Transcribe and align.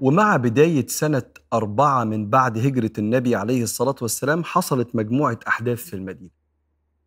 ومع 0.00 0.36
بداية 0.36 0.86
سنة 0.86 1.22
أربعة 1.52 2.04
من 2.04 2.30
بعد 2.30 2.58
هجرة 2.58 2.92
النبي 2.98 3.36
عليه 3.36 3.62
الصلاة 3.62 3.94
والسلام 4.02 4.44
حصلت 4.44 4.96
مجموعة 4.96 5.38
أحداث 5.48 5.78
في 5.78 5.94
المدينة. 5.96 6.30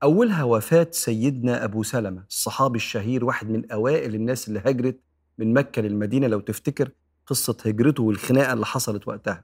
أولها 0.04 0.44
وفاة 0.44 0.88
سيدنا 0.92 1.64
أبو 1.64 1.84
سلمة 1.84 2.24
الصحابي 2.30 2.76
الشهير 2.76 3.26
واحد 3.26 3.50
من 3.50 3.72
أوائل 3.72 4.16
الناس 4.16 4.48
اللي 4.48 4.62
هجرت 4.66 5.03
من 5.38 5.54
مكة 5.54 5.82
للمدينة 5.82 6.28
لو 6.28 6.40
تفتكر 6.40 6.92
قصة 7.28 7.58
هجرته 7.66 8.04
والخناقة 8.04 8.54
اللي 8.54 8.66
حصلت 8.66 9.08
وقتها. 9.08 9.44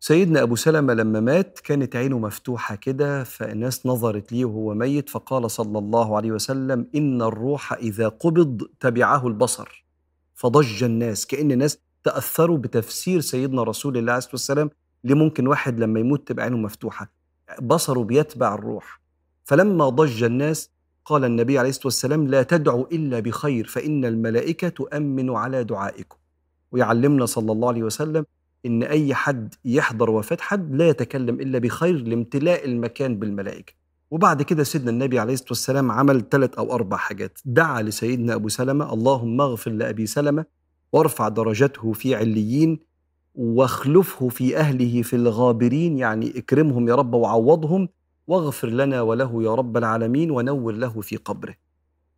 سيدنا 0.00 0.42
أبو 0.42 0.56
سلمة 0.56 0.94
لما 0.94 1.20
مات 1.20 1.60
كانت 1.64 1.96
عينه 1.96 2.18
مفتوحة 2.18 2.74
كده 2.74 3.24
فالناس 3.24 3.86
نظرت 3.86 4.32
ليه 4.32 4.44
وهو 4.44 4.74
ميت 4.74 5.08
فقال 5.08 5.50
صلى 5.50 5.78
الله 5.78 6.16
عليه 6.16 6.32
وسلم 6.32 6.86
إن 6.94 7.22
الروح 7.22 7.72
إذا 7.72 8.08
قبض 8.08 8.68
تبعه 8.80 9.26
البصر. 9.26 9.86
فضج 10.34 10.84
الناس 10.84 11.26
كأن 11.26 11.52
الناس 11.52 11.78
تأثروا 12.04 12.58
بتفسير 12.58 13.20
سيدنا 13.20 13.62
رسول 13.62 13.96
الله 13.96 14.12
عليه 14.12 14.18
الصلاة 14.18 14.32
والسلام 14.34 14.70
ليه 15.04 15.14
ممكن 15.14 15.46
واحد 15.46 15.80
لما 15.80 16.00
يموت 16.00 16.28
تبقى 16.28 16.44
عينه 16.44 16.56
مفتوحة. 16.56 17.12
بصره 17.62 18.02
بيتبع 18.04 18.54
الروح. 18.54 19.00
فلما 19.44 19.88
ضج 19.88 20.22
الناس 20.22 20.70
قال 21.04 21.24
النبي 21.24 21.58
عليه 21.58 21.68
الصلاة 21.68 21.86
والسلام 21.86 22.26
لا 22.28 22.42
تدعوا 22.42 22.84
إلا 22.92 23.20
بخير 23.20 23.66
فإن 23.66 24.04
الملائكة 24.04 24.68
تؤمن 24.68 25.30
على 25.30 25.64
دعائكم. 25.64 26.16
ويعلمنا 26.72 27.26
صلى 27.26 27.52
الله 27.52 27.68
عليه 27.68 27.82
وسلم 27.82 28.24
إن 28.66 28.82
أي 28.82 29.14
حد 29.14 29.54
يحضر 29.64 30.10
وفاة 30.10 30.36
حد 30.40 30.74
لا 30.74 30.88
يتكلم 30.88 31.34
إلا 31.40 31.58
بخير 31.58 31.96
لامتلاء 31.96 32.64
المكان 32.64 33.18
بالملائكة. 33.18 33.72
وبعد 34.10 34.42
كده 34.42 34.64
سيدنا 34.64 34.90
النبي 34.90 35.18
عليه 35.18 35.32
الصلاة 35.32 35.48
والسلام 35.50 35.90
عمل 35.90 36.28
ثلاث 36.30 36.54
أو 36.54 36.74
أربع 36.74 36.96
حاجات. 36.96 37.38
دعا 37.44 37.82
لسيدنا 37.82 38.34
أبو 38.34 38.48
سلمة 38.48 38.92
اللهم 38.92 39.40
اغفر 39.40 39.70
لأبي 39.70 40.06
سلمة 40.06 40.44
وارفع 40.92 41.28
درجته 41.28 41.92
في 41.92 42.14
عليين 42.14 42.78
واخلفه 43.34 44.28
في 44.28 44.56
أهله 44.56 45.02
في 45.02 45.16
الغابرين. 45.16 45.98
يعني 45.98 46.38
اكرمهم 46.38 46.88
يا 46.88 46.94
رب 46.94 47.14
وعوضهم 47.14 47.88
واغفر 48.30 48.68
لنا 48.68 49.02
وله 49.02 49.42
يا 49.42 49.54
رب 49.54 49.76
العالمين 49.76 50.30
ونور 50.30 50.72
له 50.72 51.00
في 51.00 51.16
قبره. 51.16 51.54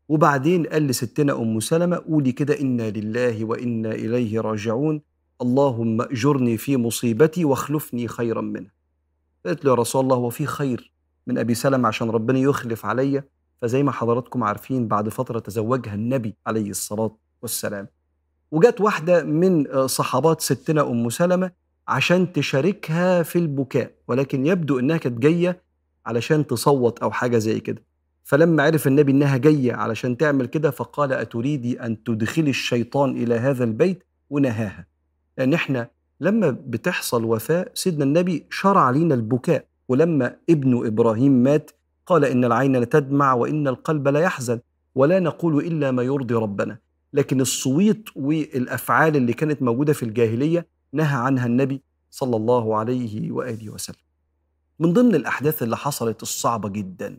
وبعدين 0.09 0.67
قال 0.67 0.87
لستنا 0.87 1.33
أم 1.33 1.61
سلمة 1.61 1.97
قولي 1.97 2.33
كده 2.33 2.61
إنا 2.61 2.91
لله 2.91 3.45
وإنا 3.45 3.93
إليه 3.93 4.41
راجعون. 4.41 5.01
اللهم 5.43 6.01
أجرني 6.03 6.57
في 6.57 6.77
مصيبتي 6.77 7.45
واخلفني 7.45 8.09
خيرا 8.09 8.41
منها. 8.41 8.73
قالت 9.47 9.65
له 9.65 9.71
يا 9.71 9.77
رسول 9.77 10.05
الله 10.05 10.17
هو 10.17 10.31
في 10.31 10.47
خير 10.47 10.93
من 11.27 11.39
أبي 11.39 11.55
سلمة 11.55 11.89
عشان 11.89 12.11
ربنا 12.11 12.39
يخلف 12.39 12.87
عليا 12.87 13.25
فزي 13.63 13.83
ما 13.83 13.93
حضراتكم 13.93 14.45
عارفين 14.45 14.89
بعد 14.89 15.09
فترة 15.09 15.39
تزوجها 15.39 15.95
النبي 15.95 16.37
عليه 16.47 16.71
الصلاة 16.71 17.17
والسلام. 17.43 17.89
وجت 18.51 18.81
واحدة 18.81 19.25
من 19.25 19.87
صحابات 19.89 20.41
ستنا 20.41 20.83
أم 20.91 21.11
سلمة 21.11 21.51
عشان 21.89 22.33
تشاركها 22.33 23.23
في 23.23 23.37
البكاء 23.39 23.91
ولكن 24.09 24.47
يبدو 24.47 24.79
إنها 24.79 24.97
كانت 24.97 25.19
جاية 25.19 25.72
علشان 26.07 26.47
تصوت 26.47 26.99
أو 26.99 27.11
حاجة 27.11 27.39
زي 27.39 27.61
كده. 27.61 27.83
فلما 28.25 28.63
عرف 28.63 28.87
النبي 28.87 29.13
إنها 29.13 29.37
جاية 29.37 29.73
علشان 29.73 30.17
تعمل 30.17 30.47
كده 30.47 30.71
فقال 30.71 31.13
أتريدي 31.13 31.81
أن 31.81 32.05
تدخلي 32.05 32.51
الشيطان 32.51 33.11
إلى 33.11 33.35
هذا 33.35 33.65
البيت؟ 33.65 34.03
ونهاها. 34.31 34.87
لأن 35.39 35.55
إحنا 35.55 35.91
لما 36.21 36.51
بتحصل 36.51 37.25
وفاة 37.25 37.71
سيدنا 37.75 38.05
النبي 38.05 38.47
شرع 38.51 38.91
لينا 38.91 39.15
البكاء. 39.15 39.65
ولما 39.89 40.37
ابن 40.51 40.87
إبراهيم 40.87 41.33
مات 41.33 41.71
قال 42.07 42.25
إن 42.25 42.45
العين 42.45 42.77
لتدمع 42.77 43.33
وإن 43.35 43.69
القلب 43.69 44.09
لا 44.09 44.21
يحزن 44.21 44.61
ولا 44.95 45.21
نقول 45.21 45.67
إلا 45.67 45.91
ما 45.91 46.03
يرضي 46.03 46.35
ربنا. 46.35 46.79
لكن 47.13 47.41
الصويت 47.41 48.05
والأفعال 48.17 49.17
اللي 49.17 49.33
كانت 49.33 49.63
موجودة 49.63 49.93
في 49.93 50.03
الجاهلية 50.03 50.67
نهى 50.93 51.17
عنها 51.17 51.47
النبي 51.47 51.83
صلى 52.11 52.37
الله 52.37 52.77
عليه 52.77 53.33
وآله 53.33 53.71
وسلم. 53.71 53.97
من 54.83 54.93
ضمن 54.93 55.15
الأحداث 55.15 55.63
اللي 55.63 55.77
حصلت 55.77 56.23
الصعبة 56.23 56.69
جدا 56.69 57.19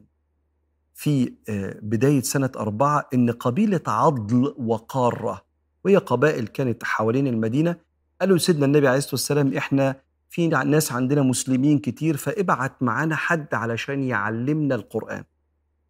في 0.93 1.33
بداية 1.81 2.21
سنة 2.21 2.49
أربعة 2.57 3.07
إن 3.13 3.31
قبيلة 3.31 3.81
عضل 3.87 4.55
وقارة 4.57 5.41
وهي 5.85 5.97
قبائل 5.97 6.47
كانت 6.47 6.83
حوالين 6.83 7.27
المدينة 7.27 7.75
قالوا 8.21 8.37
لسيدنا 8.37 8.65
النبي 8.65 8.87
عليه 8.87 8.97
الصلاة 8.97 9.13
والسلام 9.13 9.53
إحنا 9.57 9.95
في 10.29 10.47
ناس 10.47 10.91
عندنا 10.91 11.21
مسلمين 11.21 11.79
كتير 11.79 12.17
فابعت 12.17 12.83
معانا 12.83 13.15
حد 13.15 13.53
علشان 13.53 14.03
يعلمنا 14.03 14.75
القرآن. 14.75 15.23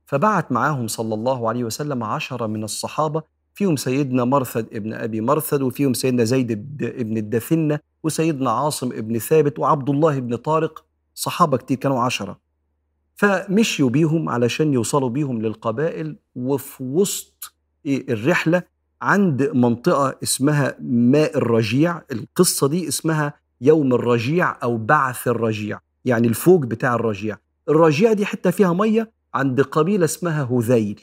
فبعت 0.06 0.52
معاهم 0.52 0.88
صلى 0.88 1.14
الله 1.14 1.50
عليه 1.50 1.64
وسلم 1.64 2.04
عشرة 2.04 2.48
من 2.48 2.64
الصحابة 2.64 3.24
فيهم 3.54 3.76
سيدنا 3.76 4.24
مرثد 4.26 4.68
ابن 4.74 4.94
أبي 4.94 5.22
مرثد 5.22 5.62
وفيهم 5.62 5.94
سيدنا 5.94 6.24
زيد 6.24 6.52
ابن 6.82 7.18
الدثنة 7.18 7.80
وسيدنا 8.04 8.52
عاصم 8.52 8.92
ابن 8.92 9.20
ثابت 9.20 9.60
وعبد 9.60 9.90
الله 9.90 10.18
ابن 10.18 10.36
طارق 10.36 10.86
صحابة 11.16 11.58
كتير 11.58 11.78
كانوا 11.78 12.02
عشرة. 12.02 12.40
فمشيوا 13.16 13.90
بيهم 13.90 14.30
علشان 14.30 14.74
يوصلوا 14.74 15.10
بيهم 15.10 15.42
للقبائل 15.42 16.16
وفي 16.36 16.84
وسط 16.84 17.54
الرحلة 17.86 18.64
عند 19.02 19.52
منطقة 19.54 20.16
اسمها 20.24 20.76
ماء 20.82 21.38
الرجيع. 21.38 22.02
القصة 22.12 22.68
دي 22.68 22.88
اسمها 22.88 23.34
يوم 23.62 23.94
الرجيع 23.94 24.64
أو 24.64 24.78
بعث 24.78 25.28
الرجيع 25.28 25.80
يعني 26.06 26.28
الفوج 26.28 26.66
بتاع 26.66 26.96
الرجيع. 26.96 27.38
الرجيع 27.70 28.14
دي 28.14 28.26
حتة 28.26 28.52
فيها 28.52 28.74
مية 28.74 29.12
عند 29.34 29.62
قبيلة 29.62 30.06
اسمها 30.06 30.44
هذيل. 30.44 31.02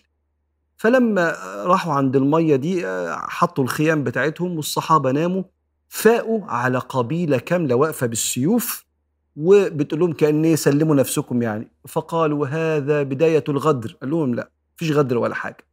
فلما 0.77 1.37
راحوا 1.65 1.93
عند 1.93 2.17
المية 2.17 2.57
دي 2.57 2.83
حطوا 3.13 3.65
الخيام 3.65 4.05
بتاعتهم 4.05 4.57
والصحابة 4.57 5.11
ناموا 5.11 5.43
فاقوا 5.89 6.45
على 6.45 6.79
قبيلة 6.79 7.39
كاملة 7.39 7.75
واقفة 7.75 8.07
بالسيوف. 8.07 8.90
وبتقول 9.37 10.01
لهم 10.01 10.13
كأن 10.13 10.45
يسلموا 10.45 10.95
نفسكم 10.95 11.43
يعني. 11.43 11.69
فقالوا 11.89 12.47
هذا 12.47 13.03
بداية 13.03 13.45
الغدر. 13.49 13.97
قال 14.01 14.11
لهم 14.11 14.35
لا 14.35 14.51
فيش 14.77 14.93
غدر 14.93 15.19
ولا 15.19 15.35
حاجة. 15.35 15.65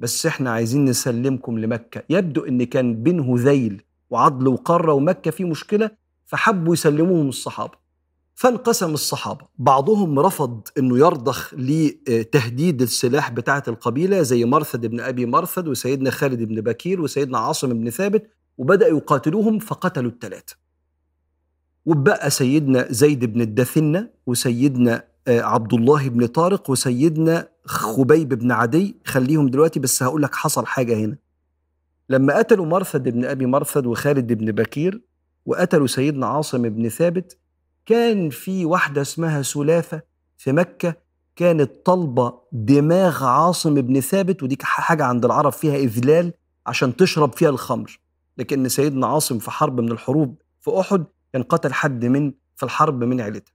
بس 0.00 0.26
إحنا 0.26 0.50
عايزين 0.50 0.84
نسلمكم 0.84 1.58
لمكة. 1.58 2.02
يبدو 2.10 2.40
إن 2.44 2.64
كان 2.64 3.02
بين 3.02 3.20
هذيل 3.20 3.82
وعضل 4.10 4.48
وقارة 4.48 4.92
ومكة 4.92 5.30
في 5.30 5.44
مشكلة 5.44 5.90
فحبوا 6.26 6.72
يسلموهم 6.72 7.28
الصحابة. 7.28 7.84
فانقسم 8.34 8.94
الصحابة. 8.94 9.46
بعضهم 9.58 10.18
رفض 10.18 10.60
أنه 10.78 10.98
يرضخ 10.98 11.54
لتهديد 11.54 12.82
السلاح 12.82 13.30
بتاعة 13.30 13.62
القبيلة 13.68 14.22
زي 14.22 14.44
مرثد 14.44 14.86
بن 14.86 15.00
أبي 15.00 15.26
مرثد 15.26 15.68
وسيدنا 15.68 16.10
خالد 16.10 16.42
بن 16.42 16.60
بكير 16.60 17.00
وسيدنا 17.00 17.38
عاصم 17.38 17.68
بن 17.68 17.90
ثابت 17.90 18.30
وبدأوا 18.58 18.98
يقاتلوهم 18.98 19.58
فقتلوا 19.58 20.10
الثلاثة 20.10 20.56
وبقى 21.86 22.30
سيدنا 22.30 22.86
زيد 22.92 23.24
بن 23.24 23.40
الدثنة 23.40 24.10
وسيدنا 24.26 25.04
عبد 25.28 25.74
الله 25.74 26.08
بن 26.08 26.26
طارق 26.26 26.70
وسيدنا 26.70 27.48
خبيب 27.64 28.28
بن 28.28 28.52
عدي. 28.52 28.96
خليهم 29.04 29.48
دلوقتي 29.48 29.80
بس 29.80 30.02
هقول 30.02 30.22
لك 30.22 30.34
حصل 30.34 30.66
حاجة 30.66 30.96
هنا. 30.96 31.16
لما 32.08 32.38
قتلوا 32.38 32.66
مرثد 32.66 33.08
بن 33.08 33.24
أبي 33.24 33.46
مرثد 33.46 33.86
وخالد 33.86 34.32
بن 34.32 34.52
بكير 34.52 35.02
وقتلوا 35.46 35.86
سيدنا 35.86 36.26
عاصم 36.26 36.68
بن 36.68 36.88
ثابت 36.88 37.38
كان 37.86 38.30
في 38.30 38.64
واحدة 38.64 39.00
اسمها 39.02 39.42
سلافة 39.42 40.02
في 40.36 40.52
مكة 40.52 40.94
كانت 41.36 41.70
طالبة 41.86 42.34
دماغ 42.52 43.24
عاصم 43.24 43.74
بن 43.74 44.00
ثابت 44.00 44.42
ودي 44.42 44.58
حاجة 44.62 45.04
عند 45.04 45.24
العرب 45.24 45.52
فيها 45.52 45.76
إذلال 45.76 46.32
عشان 46.66 46.96
تشرب 46.96 47.32
فيها 47.32 47.48
الخمر. 47.50 48.00
لكن 48.38 48.68
سيدنا 48.68 49.06
عاصم 49.06 49.38
في 49.38 49.50
حرب 49.50 49.80
من 49.80 49.92
الحروب 49.92 50.42
في 50.60 50.80
أحد 50.80 51.04
كان 51.34 51.42
قتل 51.42 51.72
حد 51.72 52.04
من 52.04 52.32
في 52.56 52.62
الحرب 52.62 53.04
من 53.04 53.20
عيلتها 53.20 53.52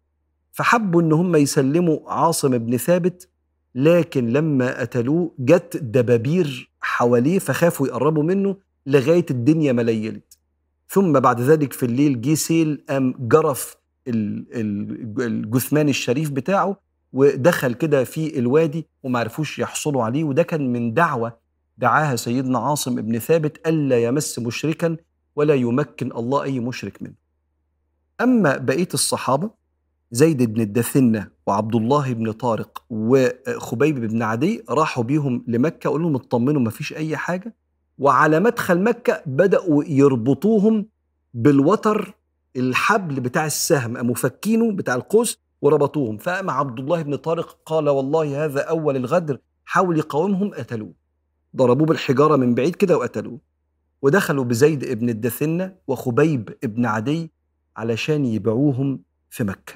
فحبوا 0.52 1.02
إن 1.02 1.12
هم 1.14 1.36
يسلموا 1.36 2.00
عاصم 2.12 2.58
بن 2.58 2.78
ثابت 2.78 3.30
لكن 3.76 4.30
لما 4.30 4.82
قتلوه 4.82 5.36
جت 5.40 5.78
دبابير 5.78 6.72
حواليه 6.82 7.40
فخافوا 7.40 7.88
يقربوا 7.88 8.24
منه 8.24 8.56
لغاية 8.86 9.26
الدنيا 9.32 9.72
ما 9.72 9.82
ليلت. 9.82 10.38
ثم 10.88 11.20
بعد 11.20 11.42
ذلك 11.42 11.74
في 11.74 11.86
الليل 11.86 12.22
جه 12.22 12.34
سيل 12.34 12.84
قام 12.90 13.14
جرف 13.20 13.76
الجثمان 14.08 15.90
الشريف 15.90 16.32
بتاعه 16.32 16.82
ودخل 17.14 17.74
كده 17.74 18.04
في 18.04 18.40
الوادي 18.40 18.88
وما 19.04 19.20
عرفوش 19.20 19.60
يحصلوا 19.60 20.04
عليه 20.04 20.24
وده 20.24 20.44
كان 20.44 20.74
من 20.74 20.94
دعوة 20.94 21.38
دعاها 21.78 22.16
سيدنا 22.16 22.60
عاصم 22.60 22.96
بن 22.96 23.20
ثابت 23.20 23.68
ألا 23.68 24.04
يمس 24.04 24.40
مشركا 24.40 24.98
ولا 25.36 25.54
يمكن 25.54 26.12
الله 26.12 26.44
أي 26.44 26.60
مشرك 26.60 27.02
منه. 27.02 27.29
أما 28.22 28.58
بقية 28.58 28.88
الصحابة 28.94 29.50
زيد 30.12 30.44
بن 30.44 30.62
الدثنة 30.62 31.28
وعبد 31.48 31.76
الله 31.76 32.14
بن 32.14 32.32
طارق 32.32 32.84
وخبيب 32.90 34.00
بن 34.00 34.22
عدي 34.22 34.64
راحوا 34.70 35.04
بيهم 35.04 35.44
لمكة 35.48 35.90
قالوا 35.90 36.04
لهم 36.04 36.16
اطمنوا 36.16 36.62
ما 36.62 36.70
فيش 36.70 36.94
أي 36.94 37.18
حاجة. 37.18 37.56
وعلى 37.98 38.40
مدخل 38.40 38.82
مكة 38.84 39.22
بدأوا 39.26 39.84
يربطوهم 39.88 40.86
بالوتر 41.34 42.14
الحبل 42.56 43.20
بتاع 43.20 43.46
السهم 43.46 43.98
قاموا 43.98 44.16
فكينه 44.16 44.72
بتاع 44.72 44.96
القوس 44.96 45.38
وربطوهم. 45.62 46.18
فقام 46.18 46.50
عبد 46.50 46.80
الله 46.80 47.02
بن 47.02 47.16
طارق 47.16 47.58
قال 47.66 47.90
والله 47.90 48.46
هذا 48.46 48.62
أول 48.62 48.96
الغدر 48.96 49.40
حاول 49.66 49.98
يقاومهم 49.98 50.54
قتلوه. 50.54 50.94
ضربوه 51.56 51.88
بالحجارة 51.88 52.36
من 52.36 52.56
بعيد 52.56 52.76
كده 52.76 52.98
وقتلوه. 52.98 53.40
ودخلوا 54.02 54.44
بزيد 54.44 54.84
ابن 54.84 55.10
الدثنة 55.10 55.76
وخبيب 55.88 56.58
ابن 56.64 56.86
عدي 56.86 57.32
علشان 57.80 58.26
يبيعوهم 58.26 59.00
في 59.30 59.44
مكة. 59.44 59.74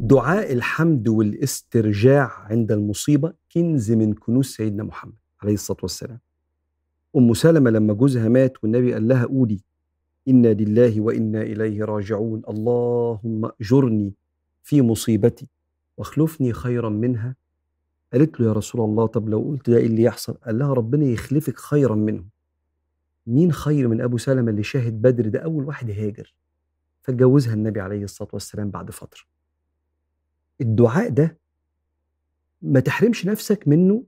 دعاء 0.00 0.52
الحمد 0.52 1.08
والاسترجاع 1.08 2.30
عند 2.50 2.72
المصيبة 2.72 3.32
كنز 3.54 3.92
من 3.92 4.14
كنوز 4.14 4.46
سيدنا 4.46 4.82
محمد 4.82 5.14
عليه 5.42 5.54
الصلاة 5.54 5.78
والسلام. 5.82 6.18
أم 7.16 7.34
سلمة 7.34 7.70
لما 7.70 7.92
جوزها 7.94 8.28
مات 8.28 8.52
والنبي 8.62 8.92
قال 8.92 9.08
لها 9.08 9.24
قولي 9.26 9.60
إنا 10.28 10.48
لله 10.48 11.00
وإنا 11.00 11.42
إليه 11.42 11.84
راجعون 11.84 12.42
اللهم 12.48 13.50
أجرني 13.60 14.14
في 14.62 14.82
مصيبتي 14.82 15.48
واخلفني 15.96 16.52
خيرا 16.52 16.88
منها. 16.88 17.36
قالت 18.12 18.40
له 18.40 18.46
يا 18.46 18.52
رسول 18.52 18.80
الله 18.80 19.06
طب 19.06 19.28
لو 19.28 19.40
قلت 19.40 19.70
ده 19.70 19.76
إيه 19.76 19.86
اللي 19.86 20.02
يحصل؟ 20.02 20.32
قال 20.34 20.58
لها 20.58 20.72
ربنا 20.72 21.04
يخلفك 21.04 21.58
خيرا 21.58 21.94
منه 21.94 22.24
مين 23.26 23.52
خير 23.52 23.88
من 23.88 24.00
أبو 24.00 24.18
سلمة 24.18 24.50
اللي 24.50 24.62
شاهد 24.62 25.02
بدر 25.02 25.28
ده 25.28 25.38
أول 25.38 25.64
واحد 25.64 25.90
هاجر؟ 25.90 26.34
فاتجوزها 27.02 27.54
النبي 27.54 27.80
عليه 27.80 28.04
الصلاة 28.04 28.30
والسلام 28.32 28.70
بعد 28.70 28.90
فترة. 28.90 29.20
الدعاء 30.60 31.08
ده 31.08 31.38
ما 32.62 32.80
تحرمش 32.80 33.26
نفسك 33.26 33.68
منه 33.68 34.04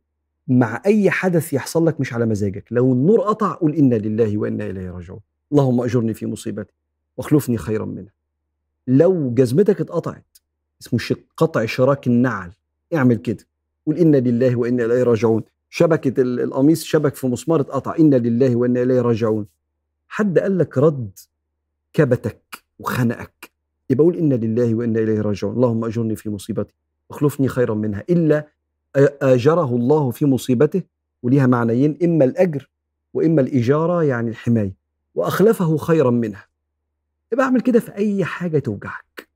مع 0.48 0.82
أي 0.86 1.10
حدث 1.10 1.52
يحصل 1.52 1.86
لك 1.86 2.00
مش 2.00 2.12
على 2.12 2.26
مزاجك. 2.26 2.64
لو 2.70 2.92
النور 2.92 3.20
قطع 3.20 3.54
قول 3.54 3.74
إنا 3.74 3.94
لله 3.94 4.38
وإنا 4.38 4.66
إليه 4.66 4.90
راجعون. 4.90 5.20
اللهم 5.52 5.80
أجرني 5.80 6.14
في 6.14 6.26
مصيبتي 6.26 6.74
واخلفني 7.16 7.56
خيرا 7.56 7.84
منها. 7.84 8.12
لو 8.86 9.34
جزمتك 9.34 9.80
اتقطعت 9.80 10.38
اسمه 10.82 11.16
قطع 11.36 11.66
شراك 11.66 12.06
النعل 12.06 12.52
اعمل 12.94 13.16
كده. 13.16 13.44
قول 13.86 13.96
إنا 13.98 14.16
لله 14.16 14.56
وإنا 14.56 14.84
إليه 14.84 15.02
راجعون. 15.02 15.42
شبكة 15.74 16.22
القميص 16.22 16.84
شبك 16.84 17.14
في 17.14 17.26
مسمار 17.26 17.60
اتقطع. 17.60 17.96
إنا 17.98 18.16
لله 18.16 18.56
وإنا 18.56 18.82
إليه 18.82 19.00
راجعون. 19.00 19.46
حد 20.08 20.38
قال 20.38 20.58
لك 20.58 20.78
رد 20.78 21.18
كبتك 21.92 22.64
وخنقك. 22.78 23.50
يبقى 23.90 24.04
قول 24.04 24.16
إنا 24.16 24.34
لله 24.34 24.74
وإنا 24.74 25.00
إليه 25.00 25.20
راجعون. 25.20 25.54
اللهم 25.54 25.84
أجرني 25.84 26.16
في 26.16 26.30
مصيبتي 26.30 26.74
واخلفني 27.10 27.48
خيرا 27.48 27.74
منها. 27.74 28.04
إلا 28.10 28.48
آجره 29.22 29.76
الله 29.76 30.10
في 30.10 30.26
مصيبته 30.26 30.82
وليها 31.22 31.46
معنيين 31.46 31.98
إما 32.04 32.24
الأجر 32.24 32.70
وإما 33.14 33.40
الإجارة 33.40 34.02
يعني 34.04 34.30
الحماية. 34.30 34.74
وأخلفه 35.14 35.76
خيرا 35.76 36.10
منها. 36.10 36.46
يبقى 37.32 37.44
أعمل 37.44 37.60
كده 37.60 37.80
في 37.80 37.94
أي 37.94 38.24
حاجة 38.24 38.58
توجعك. 38.58 39.28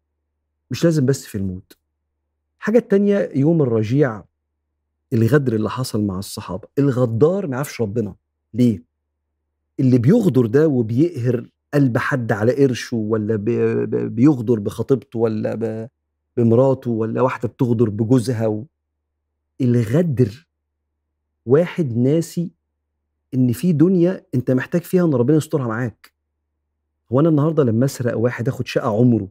مش 0.71 0.85
لازم 0.85 1.07
بس 1.07 1.27
في 1.27 1.39
الموت. 1.39 1.77
الحاجة 2.59 2.79
التانية 2.79 3.31
يوم 3.35 3.63
الرجيع 3.63 4.23
الغدر 5.13 5.55
اللي 5.55 5.71
حصل 5.71 6.05
مع 6.05 6.19
الصحابة. 6.19 6.69
الغدار 6.79 7.47
ما 7.47 7.55
يعرفش 7.55 7.81
ربنا. 7.81 8.15
ليه؟ 8.55 8.83
اللي 9.81 9.99
بيغدر 9.99 10.47
ده 10.47 10.69
وبيقهر 10.69 11.49
قلب 11.75 11.99
حد 11.99 12.33
على 12.33 12.53
قرشه 12.65 12.97
ولا 12.97 13.37
بيغدر 14.07 14.59
بخطيبته 14.59 15.19
ولا 15.19 15.89
بمراته 16.37 16.91
ولا 16.91 17.23
واحدة 17.23 17.49
بتغدر 17.49 17.89
بجوزها 17.91 18.47
و... 18.47 18.65
الغدر 19.61 20.49
واحد 21.47 21.97
ناسي 21.97 22.51
إن 23.35 23.53
في 23.53 23.73
دنيا 23.73 24.27
أنت 24.35 24.51
محتاج 24.51 24.83
فيها 24.83 25.05
إن 25.05 25.15
ربنا 25.15 25.37
يسترها 25.37 25.67
معاك. 25.67 26.13
هو 27.13 27.21
أنا 27.21 27.29
النهارده 27.29 27.65
لما 27.65 27.85
أسرق 27.85 28.19
واحد 28.19 28.49
آخد 28.49 28.67
شقة 28.67 28.89
عمره 28.89 29.29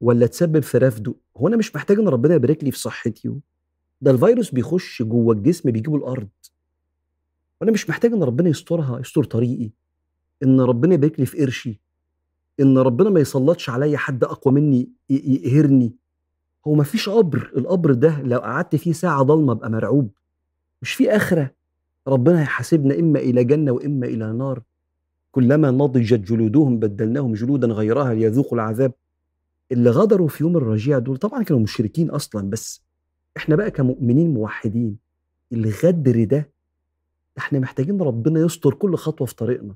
ولا 0.00 0.26
تسبب 0.26 0.60
في 0.60 0.78
رفده 0.78 1.14
هو 1.36 1.48
أنا 1.48 1.56
مش 1.56 1.76
محتاج 1.76 1.98
إن 1.98 2.08
ربنا 2.08 2.34
يبارك 2.34 2.64
لي 2.64 2.70
في 2.70 2.78
صحتي 2.78 3.32
ده 4.00 4.10
الفيروس 4.10 4.50
بيخش 4.50 5.02
جوه 5.02 5.34
الجسم 5.34 5.70
بيجيبه 5.70 5.96
الأرض. 5.96 6.28
وأنا 7.60 7.72
مش 7.72 7.90
محتاج 7.90 8.12
إن 8.12 8.22
ربنا 8.22 8.48
يسترها 8.48 9.00
يستر 9.00 9.24
طريقي. 9.24 9.70
إن 10.42 10.60
ربنا 10.60 10.94
يبارك 10.94 11.20
لي 11.20 11.26
في 11.26 11.38
قرشي. 11.42 11.80
إن 12.60 12.78
ربنا 12.78 13.10
ما 13.10 13.20
يسلطش 13.20 13.70
عليا 13.70 13.98
حد 13.98 14.24
أقوى 14.24 14.54
مني 14.54 14.88
يقهرني 15.10 15.92
هو 16.66 16.74
ما 16.74 16.84
فيش 16.84 17.08
قبر. 17.08 17.52
القبر 17.56 17.92
ده 17.92 18.22
لو 18.22 18.38
قعدت 18.38 18.76
فيه 18.76 18.92
ساعة 18.92 19.22
ضلمة 19.22 19.52
أبقى 19.52 19.70
مرعوب. 19.70 20.10
مش 20.82 20.92
في 20.92 21.10
آخرة. 21.10 21.50
ربنا 22.08 22.40
هيحاسبنا 22.40 22.98
إما 22.98 23.18
إلى 23.18 23.44
جنة 23.44 23.72
وإما 23.72 24.06
إلى 24.06 24.32
نار. 24.32 24.62
كلما 25.30 25.70
نضجت 25.70 26.20
جلودهم 26.20 26.78
بدلناهم 26.78 27.32
جلودا 27.32 27.66
غيرها 27.66 28.14
ليذوقوا 28.14 28.54
العذاب. 28.58 28.92
اللي 29.72 29.90
غدروا 29.90 30.28
في 30.28 30.44
يوم 30.44 30.56
الرجيع 30.56 30.98
دول 30.98 31.16
طبعا 31.16 31.42
كانوا 31.42 31.62
مشركين 31.62 32.10
أصلا 32.10 32.50
بس 32.50 32.82
إحنا 33.38 33.56
بقى 33.56 33.70
كمؤمنين 33.70 34.34
موحدين 34.34 34.98
الغدر 35.52 36.24
ده 36.24 36.50
إحنا 37.38 37.58
محتاجين 37.58 38.02
ربنا 38.02 38.40
يستر 38.40 38.74
كل 38.74 38.96
خطوة 38.96 39.26
في 39.26 39.34
طريقنا. 39.34 39.74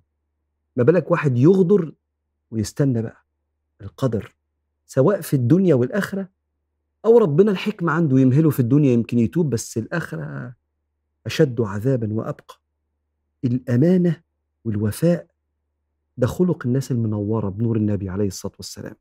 ما 0.77 0.83
بالك 0.83 1.11
واحد 1.11 1.39
يغدر 1.39 1.93
ويستنى 2.51 3.03
بقى 3.03 3.25
القدر 3.81 4.35
سواء 4.87 5.21
في 5.21 5.35
الدنيا 5.35 5.75
والآخرة 5.75 6.29
أو 7.05 7.19
ربنا 7.19 7.51
الحكمة 7.51 7.93
عنده 7.93 8.19
يمهله 8.19 8.51
في 8.51 8.61
الدنيا 8.61 8.93
يمكن 8.93 9.19
يتوب 9.19 9.51
بس 9.51 9.79
الآخرة 9.79 10.55
أشد 11.27 11.61
عذابا 11.61 12.13
وأبقى. 12.15 12.55
الأمانة 13.45 14.23
والوفاء 14.65 15.27
ده 16.17 16.27
خلق 16.27 16.67
الناس 16.67 16.91
المنورة 16.93 17.49
بنور 17.49 17.77
النبي 17.77 18.09
عليه 18.09 18.27
الصلاة 18.27 18.55
والسلام. 18.57 18.97